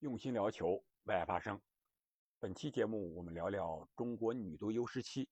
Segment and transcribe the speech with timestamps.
[0.00, 1.60] 用心聊球，为爱发声。
[2.38, 5.28] 本期节目我们聊聊中国女足 U17。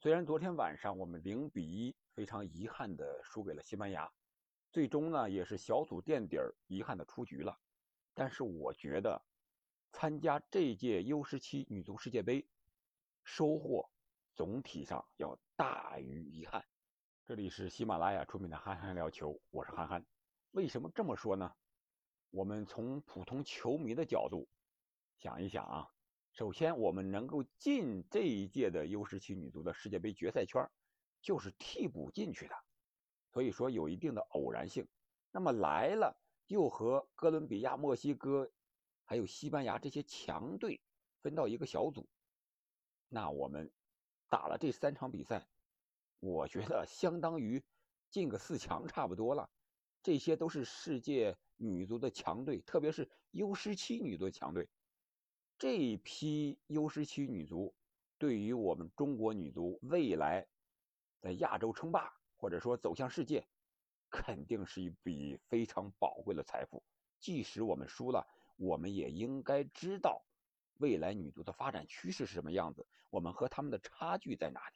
[0.00, 4.10] 虽然昨天晚上我们零比一非常遗憾的输给了西班牙，
[4.72, 7.56] 最终呢也是小组垫底儿，遗憾的出局了。
[8.12, 9.22] 但是我觉得
[9.92, 12.44] 参加这届 U17 女足世界杯，
[13.22, 13.88] 收获
[14.34, 16.64] 总体上要大于遗憾。
[17.26, 20.04] 这里是喜马拉雅出品的憨憨聊球，我是憨憨。
[20.50, 21.54] 为什么这么说呢？
[22.30, 24.48] 我们从普通球迷的角度
[25.18, 25.90] 想一想啊，
[26.32, 30.70] 首先我们能够进这一届的 U17 女足的世界杯决赛圈，
[31.20, 32.54] 就是替补进去的，
[33.32, 34.86] 所以说有一定的偶然性。
[35.32, 36.16] 那么来了
[36.46, 38.50] 又和哥伦比亚、墨西哥
[39.04, 40.80] 还有西班牙这些强队
[41.22, 42.08] 分到一个小组，
[43.08, 43.72] 那我们
[44.28, 45.48] 打了这三场比赛，
[46.20, 47.64] 我觉得相当于
[48.08, 49.50] 进个四强差不多了。
[50.00, 51.36] 这些都是世界。
[51.62, 54.66] 女足的强队，特别是 U17 女足强队，
[55.58, 57.74] 这一批 U17 女足
[58.16, 60.48] 对于我们中国女足未来
[61.20, 63.46] 在亚洲称霸，或者说走向世界，
[64.08, 66.82] 肯定是一笔非常宝贵的财富。
[67.18, 68.26] 即使我们输了，
[68.56, 70.24] 我们也应该知道
[70.78, 74.74] 未来女足的发展趋势是什么样子，我们和他们的差距在哪里。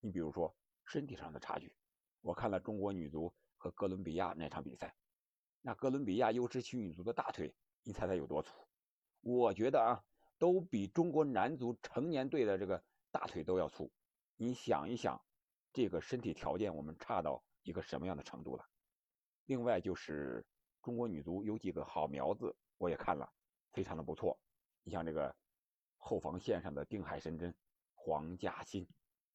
[0.00, 1.74] 你比如说身体上的差距，
[2.20, 4.94] 我看了中国女足和哥伦比亚那场比赛。
[5.64, 8.52] 那哥伦比亚优质青女足的大腿，你猜猜有多粗？
[9.20, 10.04] 我觉得啊，
[10.36, 12.82] 都比中国男足成年队的这个
[13.12, 13.88] 大腿都要粗。
[14.36, 15.24] 你想一想，
[15.72, 18.68] 这个身体条件我们差到一个什么样的程度了？
[19.46, 20.44] 另外就是
[20.82, 23.32] 中国女足有几个好苗子，我也看了，
[23.72, 24.36] 非常的不错。
[24.82, 25.32] 你像这个
[25.96, 27.54] 后防线上的定海神针
[27.94, 28.84] 黄嘉欣，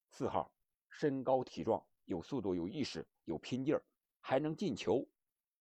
[0.09, 0.51] 四号，
[0.89, 3.81] 身高体壮，有速度，有意识，有拼劲儿，
[4.19, 5.07] 还能进球，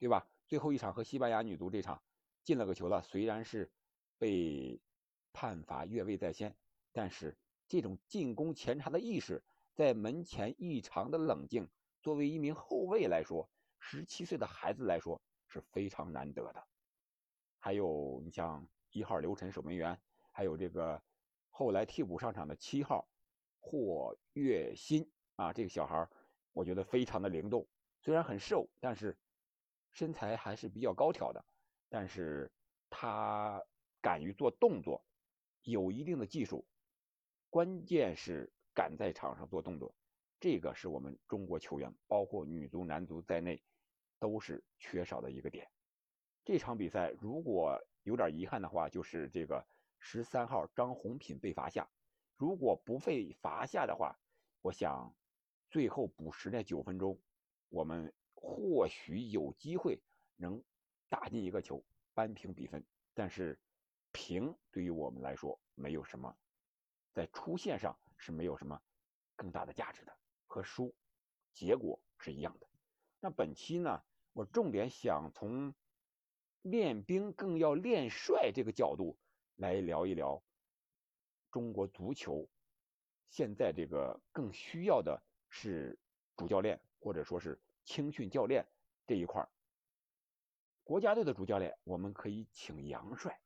[0.00, 0.28] 对吧？
[0.48, 2.00] 最后一场和西班牙女足这场
[2.44, 3.72] 进了个球了，虽然是
[4.16, 4.80] 被
[5.32, 6.56] 判罚越位在先，
[6.92, 9.42] 但是这种进攻前插的意识，
[9.74, 11.68] 在门前异常的冷静，
[12.00, 13.50] 作为一名后卫来说，
[13.80, 16.64] 十七岁的孩子来说是非常难得的。
[17.58, 20.00] 还有你像一号刘晨守门员，
[20.30, 21.02] 还有这个
[21.50, 23.08] 后来替补上场的七号
[23.58, 26.08] 霍月新啊，这个小孩
[26.52, 27.66] 我觉得非常的灵动，
[28.00, 29.18] 虽然很瘦，但是。
[29.96, 31.42] 身材还是比较高挑的，
[31.88, 32.52] 但是
[32.90, 33.64] 他
[34.02, 35.02] 敢于做动作，
[35.62, 36.66] 有一定的技术，
[37.48, 39.94] 关键是敢在场上做动作，
[40.38, 43.62] 这个是我们中国球员，包括女足、男足在内，
[44.18, 45.66] 都是缺少的一个点。
[46.44, 49.66] 这场比赛如果有点遗憾的话，就是这个
[49.98, 51.88] 十三号张红品被罚下，
[52.36, 54.14] 如果不被罚下的话，
[54.60, 55.16] 我想
[55.70, 57.18] 最后补时那九分钟，
[57.70, 58.12] 我们。
[58.36, 60.00] 或许有机会
[60.36, 60.62] 能
[61.08, 61.82] 打进一个球，
[62.14, 62.84] 扳平比分。
[63.12, 63.58] 但是
[64.12, 66.36] 平对于我们来说没有什么，
[67.12, 68.80] 在出线上是没有什么
[69.34, 70.94] 更大的价值的，和输
[71.54, 72.68] 结果是一样的。
[73.20, 74.02] 那本期呢，
[74.32, 75.74] 我重点想从
[76.62, 79.18] 练兵更要练帅这个角度
[79.56, 80.42] 来聊一聊
[81.50, 82.48] 中国足球
[83.30, 85.98] 现在这个更需要的是
[86.36, 87.58] 主教练，或者说是。
[87.86, 88.66] 青训教练
[89.06, 89.48] 这一块
[90.82, 93.40] 国家队的主教练我们可以请杨帅，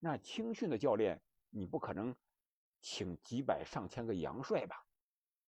[0.00, 2.14] 那青训的教练你不可能
[2.80, 4.84] 请几百上千个杨帅吧？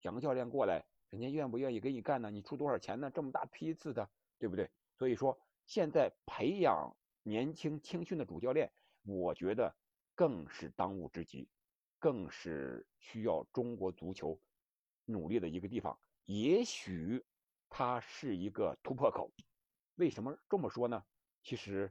[0.03, 2.31] 杨教练过来，人家愿不愿意给你干呢？
[2.31, 3.11] 你出多少钱呢？
[3.11, 4.71] 这么大批次的，对不对？
[4.97, 8.73] 所以说，现在培养年轻青训的主教练，
[9.03, 9.75] 我觉得
[10.15, 11.49] 更是当务之急，
[11.99, 14.41] 更是需要中国足球
[15.05, 15.99] 努力的一个地方。
[16.25, 17.25] 也许。
[17.75, 19.33] 它是一个突破口，
[19.95, 21.03] 为什么这么说呢？
[21.43, 21.91] 其实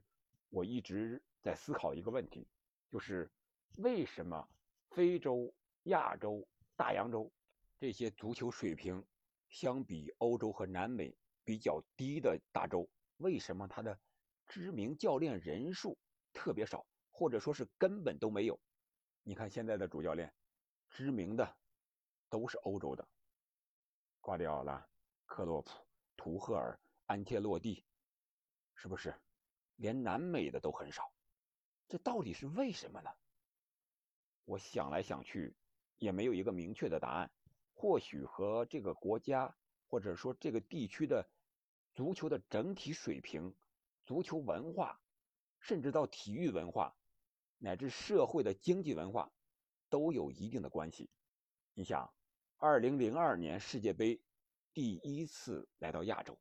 [0.50, 2.48] 我一直在思考一个问题，
[2.92, 3.32] 就是
[3.78, 4.48] 为什么
[4.92, 5.52] 非洲、
[5.86, 7.34] 亚洲、大洋洲
[7.80, 9.04] 这些足球水平
[9.50, 12.88] 相比欧洲和南美比较低的大洲，
[13.18, 14.00] 为什么它的
[14.46, 15.98] 知名教练人数
[16.32, 18.60] 特别少，或者说是根本都没有？
[19.24, 20.32] 你看现在的主教练，
[20.92, 21.58] 知名的
[22.30, 23.08] 都是欧洲的，
[24.20, 24.91] 瓜迪奥拉。
[25.32, 25.72] 克洛普、
[26.18, 27.86] 图赫尔、安切洛蒂，
[28.76, 29.16] 是不是？
[29.78, 31.10] 连南美的都很少，
[31.88, 33.10] 这到底是为什么呢？
[34.44, 35.56] 我想来想去，
[36.00, 37.32] 也没有一个明确的答案。
[37.74, 39.56] 或许和这个国家，
[39.88, 41.26] 或者说这个地区的
[41.94, 43.56] 足球的整体水平、
[44.04, 45.00] 足球文化，
[45.62, 46.94] 甚至到体育文化，
[47.58, 49.32] 乃至社会的经济文化，
[49.88, 51.10] 都有一定的关系。
[51.74, 52.14] 你想，
[52.58, 54.22] 二零零二年世界杯。
[54.74, 56.40] 第一次来到亚洲，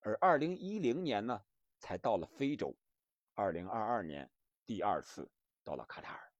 [0.00, 1.44] 而二零一零年呢，
[1.78, 2.74] 才到了非洲，
[3.34, 4.30] 二零二二年
[4.64, 5.30] 第二次
[5.64, 6.32] 到了卡塔尔，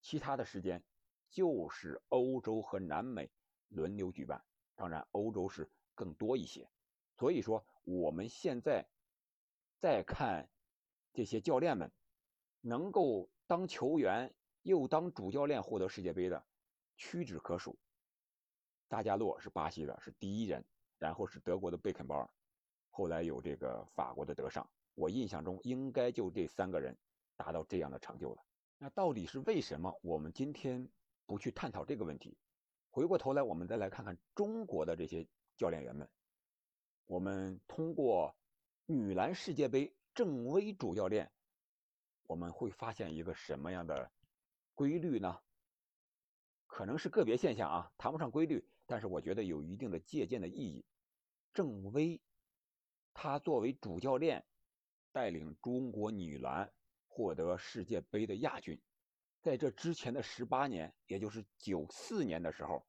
[0.00, 0.82] 其他的时间
[1.30, 3.30] 就是欧洲和南美
[3.68, 4.44] 轮流举办，
[4.74, 6.68] 当然欧洲是更多一些。
[7.16, 8.88] 所以说我们现在
[9.78, 10.50] 再看
[11.12, 11.92] 这些教练们
[12.60, 16.44] 能够当球员又当主教练获得世界杯的
[16.96, 17.78] 屈指可数。
[18.88, 20.64] 大加洛是巴西的，是第一人，
[20.98, 22.28] 然后是德国的贝肯鲍尔，
[22.90, 24.68] 后来有这个法国的德尚。
[24.94, 26.96] 我印象中应该就这三个人
[27.36, 28.42] 达到这样的成就了。
[28.78, 29.96] 那到底是为什么？
[30.02, 30.88] 我们今天
[31.26, 32.36] 不去探讨这个问题。
[32.90, 36.08] 回过头来，我们再来看看中国的这些教练员们。
[37.06, 38.34] 我们通过
[38.86, 41.30] 女篮世界杯郑薇主教练，
[42.26, 44.10] 我们会发现一个什么样的
[44.74, 45.38] 规律呢？
[46.68, 48.64] 可能是个别现象啊，谈不上规律。
[48.86, 50.86] 但是我觉得有一定的借鉴的意义。
[51.52, 52.20] 郑薇，
[53.12, 54.46] 她作为主教练，
[55.10, 56.72] 带领中国女篮
[57.06, 58.80] 获得世界杯的亚军。
[59.40, 62.86] 在这之前的十八年，也就是九四年的时候，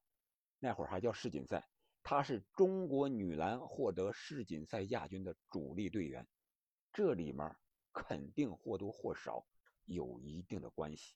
[0.58, 1.68] 那会儿还叫世锦赛，
[2.02, 6.26] 她是中国女篮获得世锦赛亚军的主力队员。
[6.92, 7.56] 这里面
[7.92, 9.46] 肯定或多或少
[9.84, 11.14] 有一定的关系，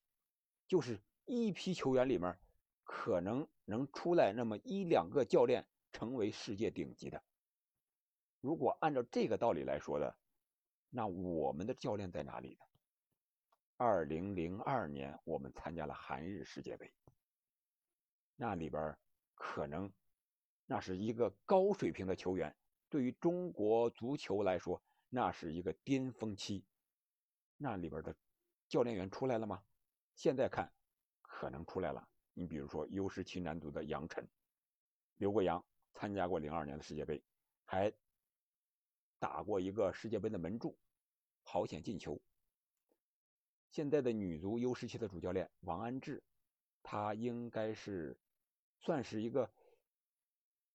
[0.66, 2.36] 就是一批球员里面。
[2.84, 7.22] 可能能出来那么一两个教练成为世界顶级的。
[8.40, 10.16] 如果按照这个道理来说的，
[10.90, 12.64] 那我们的教练在哪里呢？
[13.76, 16.92] 二零零二年我们参加了韩日世界杯，
[18.36, 18.96] 那里边
[19.34, 19.92] 可能
[20.66, 22.54] 那是一个高水平的球员，
[22.88, 26.64] 对于中国足球来说，那是一个巅峰期。
[27.56, 28.14] 那里边的
[28.68, 29.64] 教练员出来了吗？
[30.14, 30.72] 现在看，
[31.22, 32.08] 可能出来了。
[32.34, 34.28] 你比如说 U 十七男足的杨晨，
[35.16, 35.64] 刘国洋，
[35.94, 37.22] 参加过零二年的世界杯，
[37.64, 37.92] 还
[39.18, 40.76] 打过一个世界杯的门柱，
[41.44, 42.20] 好险进球。
[43.70, 46.22] 现在的女足 U 十七的主教练王安志，
[46.82, 48.18] 他应该是
[48.80, 49.48] 算是一个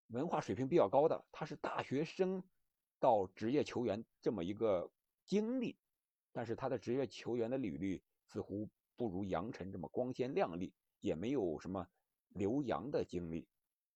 [0.08, 2.42] 文化水平比较高的，他是大学生
[3.00, 4.90] 到职业球员这么一个
[5.26, 5.78] 经历，
[6.32, 10.74] 但是他的职业球员的履历似乎不如杨晨这么光鲜亮丽。
[11.00, 11.88] 也没有什么
[12.30, 13.48] 留洋的经历，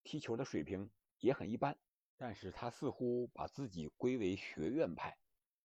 [0.02, 1.78] 踢球的水平也很一般。
[2.16, 5.18] 但是他似乎把自己归为学院派，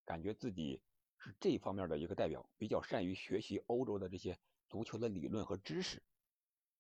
[0.04, 0.82] 感觉自己
[1.18, 6.02] 是这方面的一个代表，比较善于学习欧洲的这些足球的理论和知识。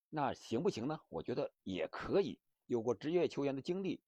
[0.09, 0.99] 那行不行呢？
[1.09, 2.39] 我觉得也可以。
[2.65, 4.01] 有过职业球员的经历，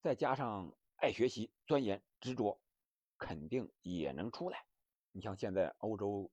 [0.00, 2.60] 再加上爱学习、钻研、执着，
[3.16, 4.64] 肯定也能出来。
[5.12, 6.30] 你像现在欧洲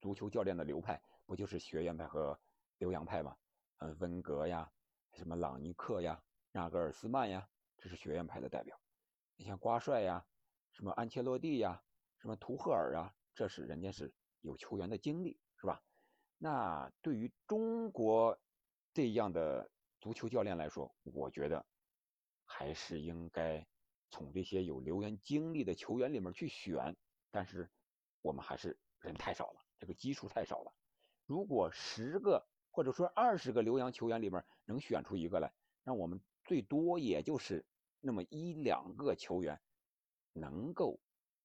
[0.00, 2.40] 足球教练的流派，不就是学院派和？
[2.80, 3.36] 留洋派嘛，
[3.76, 4.72] 嗯，温格呀，
[5.12, 7.46] 什么朗尼克呀，纳格尔斯曼呀，
[7.76, 8.80] 这是学院派的代表。
[9.36, 10.26] 你像瓜帅呀，
[10.72, 11.82] 什么安切洛蒂呀，
[12.16, 15.82] 什么图赫尔啊，这是人家是有球员的经历，是吧？
[16.38, 18.40] 那对于中国
[18.94, 21.66] 这样的足球教练来说，我觉得
[22.46, 23.68] 还是应该
[24.10, 26.96] 从这些有留洋经历的球员里面去选。
[27.30, 27.70] 但是
[28.22, 30.72] 我们还是人太少了，这个基数太少了。
[31.26, 32.48] 如果十个。
[32.70, 35.52] 或者说二十个留洋球员里面能选出一个来，
[35.82, 37.64] 那我们最多也就是
[38.00, 39.60] 那么一两个球员
[40.32, 40.98] 能够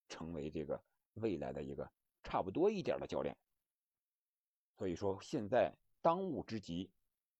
[0.08, 0.84] 成为这个
[1.16, 1.92] 未来的一个
[2.24, 3.36] 差不多一点的教练。
[4.78, 6.92] 所以说，现在当务之急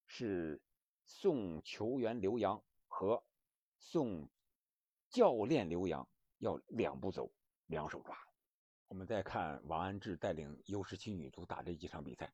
[0.08, 0.62] 是
[1.06, 3.24] 送球员留洋和
[3.78, 4.30] 送
[5.10, 6.08] 教练留洋
[6.40, 7.32] 要两步走，
[7.68, 8.18] 两手抓。
[8.88, 12.34] 我们再看王安志带领 U 十七女足打这几场比赛。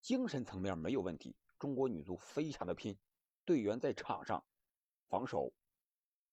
[0.00, 2.98] 精神层面没有问题，中国女足非常的拼，
[3.44, 4.44] 队员在场上
[5.08, 5.52] 防守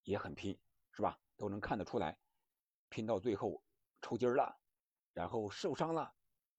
[0.03, 0.57] 也很拼，
[0.91, 1.19] 是吧？
[1.35, 2.17] 都能看得出来，
[2.89, 3.61] 拼到最后
[4.01, 4.57] 抽筋了，
[5.13, 6.15] 然后受伤了，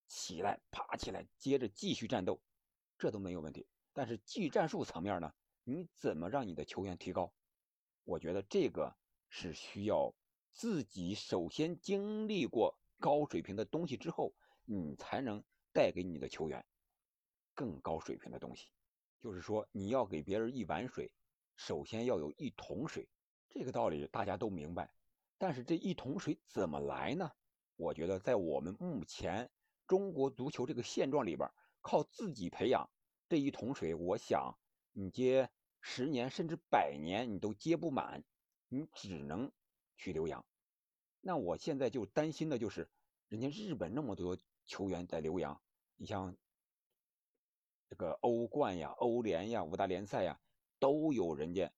[0.06, 2.40] 起来爬起来，接着继续战斗，
[2.98, 3.66] 这都没有问题。
[3.92, 5.32] 但是技战术层面呢，
[5.64, 7.32] 你怎么让你的球员提高？
[8.04, 8.94] 我觉得这个
[9.28, 10.14] 是需要
[10.52, 14.34] 自己首先经历过高水平的东西之后，
[14.64, 16.64] 你才能带给你的球员。
[17.58, 18.68] 更高水平的东西，
[19.18, 21.10] 就是说你要给别人一碗水，
[21.56, 23.08] 首先要有一桶水，
[23.48, 24.94] 这个道理大家都明白。
[25.38, 27.32] 但是这一桶水怎么来呢？
[27.74, 29.50] 我觉得在我们目前
[29.88, 31.50] 中国足球这个现状里边，
[31.80, 32.88] 靠自己培养
[33.28, 34.56] 这一桶水，我想
[34.92, 35.50] 你接
[35.80, 38.22] 十年甚至百年你都接不满，
[38.68, 39.50] 你只能
[39.96, 40.46] 去留洋。
[41.20, 42.88] 那我现在就担心的就是，
[43.26, 45.60] 人家日本那么多球员在留洋，
[45.96, 46.36] 你像。
[47.88, 50.38] 这个欧冠呀、欧联呀、五大联赛呀，
[50.78, 51.72] 都有人家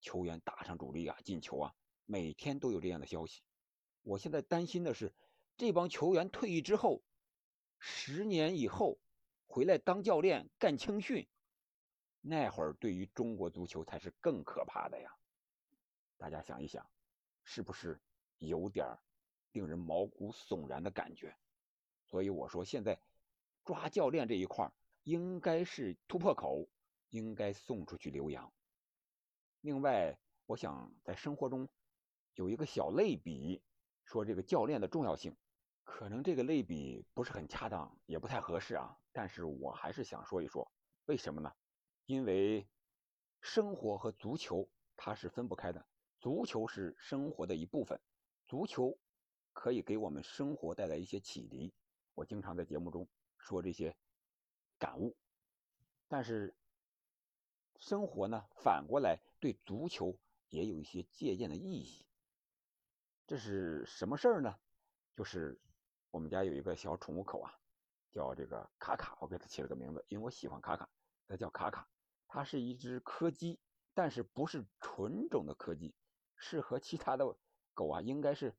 [0.00, 1.74] 球员打上主力啊、进球啊，
[2.06, 3.42] 每天都有这样的消息。
[4.02, 5.14] 我现在担心的是，
[5.58, 7.02] 这帮球员退役之后，
[7.78, 8.98] 十年以后
[9.46, 11.28] 回来当教练干青训，
[12.22, 15.14] 那会儿对于中国足球才是更可怕的呀！
[16.16, 16.90] 大家想一想，
[17.44, 18.00] 是不是
[18.38, 18.98] 有点
[19.52, 21.36] 令人毛骨悚然的感觉？
[22.06, 22.98] 所以我说，现在
[23.64, 24.72] 抓教练这一块儿
[25.04, 26.68] 应该是突破口，
[27.10, 28.52] 应该送出去留洋。
[29.60, 31.68] 另外，我想在生活中
[32.34, 33.62] 有一个小类比，
[34.04, 35.36] 说这个教练的重要性。
[35.82, 38.96] 可能这个类比不是很恰当，也不太合适啊。
[39.12, 40.70] 但是我还是想说一说，
[41.06, 41.52] 为什么呢？
[42.06, 42.68] 因为
[43.40, 45.84] 生活和足球它是分不开的，
[46.20, 48.00] 足球是生活的一部分，
[48.46, 48.96] 足球
[49.52, 51.74] 可以给我们生活带来一些启迪。
[52.14, 53.96] 我经常在节目中说这些
[54.80, 55.14] 感悟，
[56.08, 56.56] 但是
[57.76, 60.18] 生活呢，反过来对足球
[60.48, 62.04] 也有一些借鉴的意义。
[63.28, 64.58] 这是什么事儿呢？
[65.14, 65.60] 就是
[66.10, 67.54] 我们家有一个小宠物狗啊，
[68.10, 70.88] 叫这个卡卡，我给它起了个名字，因为我喜欢卡卡，
[71.28, 71.88] 它叫卡卡。
[72.26, 73.60] 它是一只柯基，
[73.92, 75.94] 但是不是纯种的柯基，
[76.36, 77.36] 是和其他的
[77.74, 78.56] 狗啊，应该是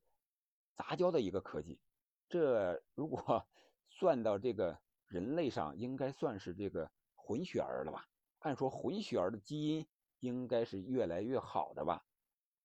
[0.76, 1.80] 杂交的一个柯基。
[2.28, 3.46] 这如果
[3.90, 4.80] 算到这个
[5.12, 8.08] 人类上，应该算是这个混血儿了吧？
[8.38, 9.86] 按说混血儿的基因
[10.20, 12.02] 应该是越来越好的吧？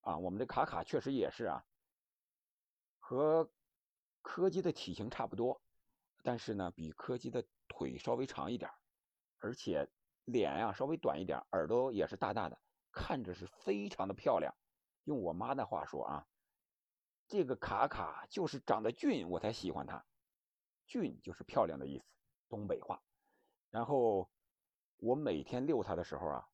[0.00, 1.62] 啊，我们这卡卡确实也是啊，
[2.98, 3.50] 和
[4.22, 5.60] 柯基的体型差不多，
[6.22, 8.70] 但是呢，比柯基的腿稍微长一点，
[9.40, 9.86] 而且
[10.24, 12.58] 脸呀稍微短一点，耳朵也是大大的，
[12.90, 14.54] 看着是非常的漂亮。
[15.04, 16.26] 用我妈的话说啊。
[17.30, 20.02] 这个卡卡就是长得俊，我才喜欢它。
[20.86, 22.06] 俊就是漂亮的意思，
[22.48, 23.00] 东北话。
[23.70, 24.28] 然后
[24.96, 26.48] 我每天遛它的时候啊，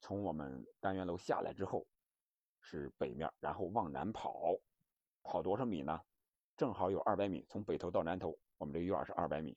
[0.00, 1.86] 从我们单元楼下来之后
[2.60, 4.54] 是北面，然后往南跑，
[5.22, 6.00] 跑多少米呢？
[6.56, 9.56] 正好有二百米，从北头到南头，我们这院是二百米。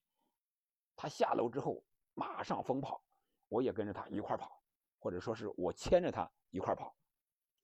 [0.96, 1.84] 它下楼之后
[2.14, 3.04] 马上疯跑，
[3.48, 4.62] 我也跟着它一块跑，
[5.00, 6.96] 或者说是我牵着它一块跑，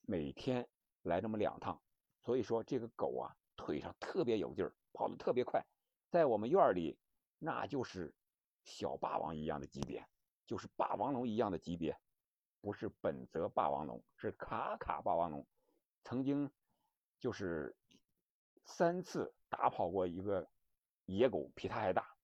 [0.01, 0.67] 每天
[1.03, 1.79] 来这么两趟。
[2.19, 5.63] 所以说这个狗啊，腿上特别有劲儿，跑得特别快，
[6.09, 6.97] 在我们院里，
[7.39, 8.13] 那就是
[8.63, 10.07] 小霸王一样的级别，
[10.45, 11.97] 就是霸王龙一样的级别，
[12.61, 15.45] 不是本泽霸王龙，是卡卡霸王龙，
[16.03, 16.51] 曾经
[17.19, 17.75] 就是
[18.65, 20.49] 三次打跑过一个
[21.05, 22.15] 野狗，比它还大，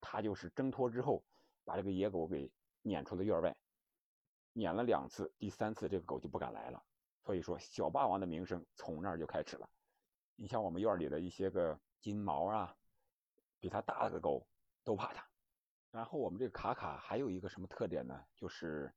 [0.00, 1.22] 他就是挣脱之后，
[1.64, 2.50] 把这个野狗给
[2.82, 3.56] 撵出了院外，
[4.54, 6.82] 撵了两次，第三次这个狗就不敢来了。
[7.24, 9.70] 所以说，小霸王的名声从那儿就开始了。
[10.34, 12.76] 你像我们院里的一些个金毛啊，
[13.60, 14.44] 比它大的狗
[14.84, 15.26] 都怕它。
[15.90, 18.26] 然后我们这个卡卡还有一个什么特点呢？
[18.34, 18.94] 就是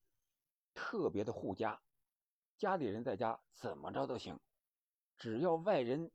[0.73, 1.81] 特别的护家，
[2.57, 4.39] 家里人在家怎么着都行，
[5.17, 6.11] 只要外人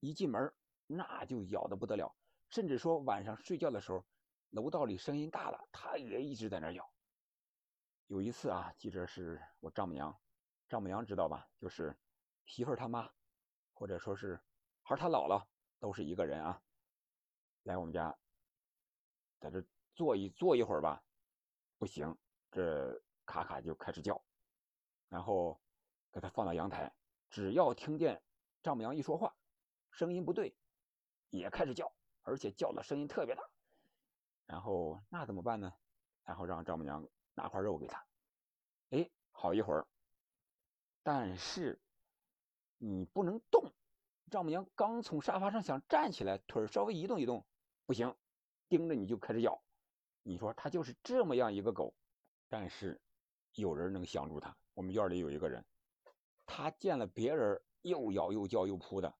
[0.00, 0.52] 一进门，
[0.86, 2.14] 那就咬得不得了。
[2.48, 4.04] 甚至说晚上睡觉的时候，
[4.50, 6.90] 楼道里声音大了，它也一直在那咬。
[8.06, 10.18] 有一次啊，记着是我丈母娘。
[10.68, 11.50] 丈母娘知道吧？
[11.58, 11.98] 就是
[12.46, 13.10] 媳妇儿他妈，
[13.74, 14.40] 或者说是
[14.82, 15.46] 孩儿他姥姥，
[15.78, 16.62] 都是一个人啊。
[17.62, 18.18] 来我们家，
[19.42, 21.02] 在这坐一坐一会儿吧，
[21.76, 22.16] 不行，
[22.52, 24.22] 这卡卡就开始叫，
[25.08, 25.60] 然后
[26.12, 26.94] 给他放到阳台，
[27.28, 28.22] 只要听见
[28.62, 29.34] 丈母娘一说话，
[29.90, 30.54] 声音不对，
[31.30, 33.42] 也开始叫，而且叫的声音特别大。
[34.46, 35.74] 然后那怎么办呢？
[36.22, 38.06] 然后让丈母娘拿块肉给他，
[38.90, 39.88] 哎，好一会儿。
[41.02, 41.82] 但是
[42.78, 43.72] 你不能动，
[44.30, 47.44] 丈母娘刚从沙发上想站起来，腿稍微移动移动，
[47.86, 48.14] 不行，
[48.72, 49.62] 盯着你就开始咬。
[50.22, 51.94] 你说它就是这么样一个狗，
[52.48, 52.98] 但是
[53.52, 54.56] 有人能降住它。
[54.72, 55.62] 我们院里有一个人，
[56.46, 59.14] 他见了别人又咬又叫又扑的，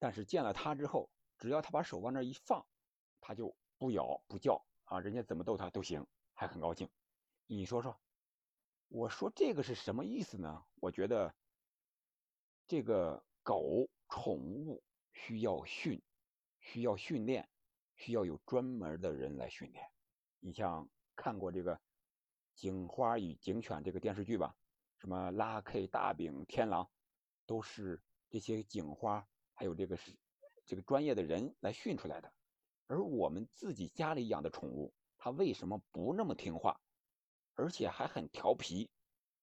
[0.00, 2.66] 但是见了他之后，只要他把手往那一放，
[3.20, 6.90] 他就不咬不叫啊，人家怎么逗他都行，还很高兴。
[7.46, 7.96] 你说说。
[8.88, 10.64] 我说这个是什么意思呢？
[10.80, 11.32] 我觉得
[12.66, 16.02] 这个狗宠物需要训，
[16.58, 17.48] 需要训练，
[17.98, 19.84] 需要有专门的人来训练。
[20.40, 21.76] 你像看过这个
[22.54, 24.56] 《警花与警犬》这个电视剧吧？
[24.96, 26.88] 什么拉 K、大饼、天狼，
[27.44, 28.00] 都是
[28.30, 30.16] 这些警花还有这个是
[30.64, 32.32] 这个专业的人来训出来的。
[32.86, 36.80] 而我们自己家里养的宠物，它为什么不那么听话？
[37.54, 38.88] 而且还很调皮，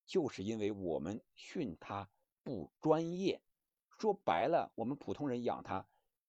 [0.06, 2.08] 就是因为我们训它
[2.42, 3.42] 不专业。
[3.98, 5.86] 说白了，我们普通人养它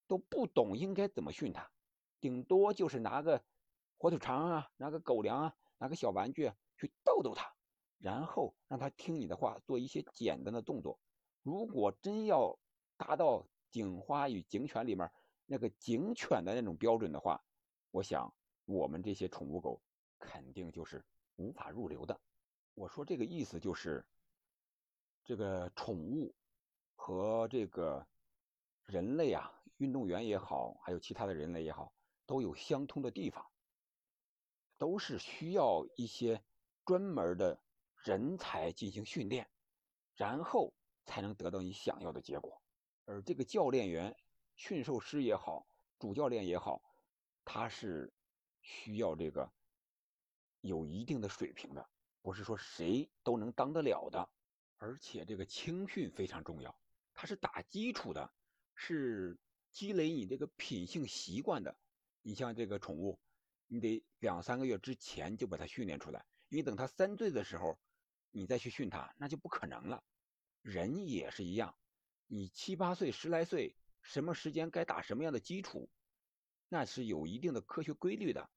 [0.07, 1.69] 都不懂应该怎么训它，
[2.19, 3.43] 顶多就是拿个
[3.97, 7.53] 火腿肠啊，拿个狗粮啊，拿个小玩具去逗逗它，
[7.99, 10.99] 然后让它听你的话，做一些简单的动作。
[11.43, 12.57] 如果真要
[12.97, 15.11] 达到警花与警犬里面
[15.45, 17.43] 那个警犬的那种标准的话，
[17.91, 18.33] 我想
[18.65, 19.81] 我们这些宠物狗
[20.19, 21.03] 肯定就是
[21.35, 22.19] 无法入流的。
[22.73, 24.05] 我说这个意思就是，
[25.23, 26.35] 这个宠物
[26.95, 28.05] 和这个
[28.85, 31.93] 人类啊，运动员也好，还有其他的人类也好，
[32.27, 33.43] 都有相通的地方，
[34.77, 36.43] 都是需要一些
[36.85, 37.59] 专门的
[37.95, 39.49] 人才进行训练，
[40.13, 40.73] 然后
[41.05, 42.61] 才能得到你想要的结果。
[43.05, 44.15] 而这个教练员、
[44.55, 45.65] 驯兽师也好，
[45.97, 46.83] 主教练也好，
[47.45, 48.13] 他是
[48.61, 49.51] 需要这个
[50.61, 51.89] 有一定的水平的。
[52.21, 54.29] 不是说谁都能当得了的，
[54.75, 56.77] 而且这个青训非常重要，
[57.13, 58.33] 它是打基础的，
[58.75, 59.39] 是
[59.71, 61.79] 积累你这个品性习惯的。
[62.27, 63.17] 你像这个宠物，
[63.67, 67.79] 你得两三个月之前就把它训练出来，因为等它三岁的时候，
[68.31, 70.03] 你再去训它，那就不可能了。
[70.61, 71.73] 人也是一样，
[72.25, 75.89] 你七八岁、十来岁，什么时间该打什么样的基础，
[76.67, 78.49] 那是有一定的科学规律的。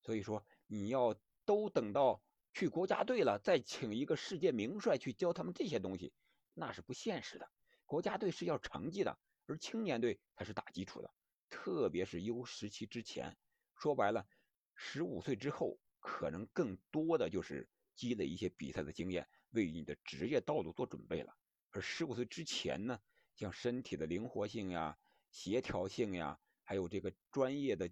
[0.00, 2.20] 所以说，你要都等到。
[2.52, 6.12] 去国家队了，再请一个世界名帅去教他们这些东西，
[6.52, 7.48] 那是不现实的。
[7.86, 9.16] 国家队是要成绩的，
[9.46, 11.14] 而青年队才是打基础的，
[11.50, 13.36] 特别是 U 十七之前，
[13.74, 14.26] 说白了，
[14.74, 21.36] 十五岁之后可能更多的就是积累一些比赛的经验，为你的职业道路做准备了。
[21.70, 22.98] 而十五岁之前呢，
[23.34, 24.98] 像身体的灵活性呀、
[25.30, 27.90] 协调性呀，还有这个专业的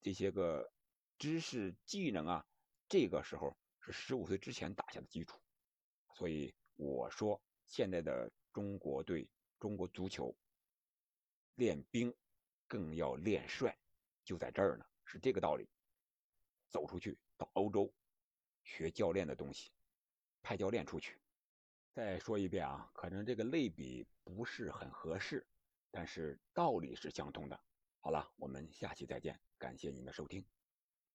[0.00, 0.72] 这些个
[1.18, 2.46] 知识技能啊，
[2.88, 3.56] 这个时候。
[3.82, 5.40] 是十五岁之前打下的基础，
[6.14, 9.26] 所以我说现在的中国队、
[9.58, 10.36] 中国足球
[11.54, 12.14] 练兵
[12.70, 13.76] 更要练帅，
[14.24, 15.68] 就在这儿呢，是这个道理。
[16.68, 17.92] 走出去到欧洲
[18.62, 19.72] 学教练的东西，
[20.40, 21.18] 派教练出去。
[21.92, 25.44] 再说一遍啊，可能这个类比不是很合适，
[25.90, 27.60] 但是道理是相通的。
[27.98, 30.44] 好了，我们下期再见，感谢您的收听。